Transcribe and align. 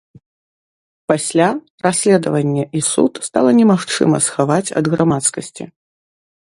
Пасля 1.11 1.49
расследаванне 1.87 2.63
і 2.79 2.83
суд 2.91 3.13
стала 3.29 3.51
немагчыма 3.61 4.17
схаваць 4.29 4.67
ад 4.83 4.93
грамадскасці. 4.95 5.63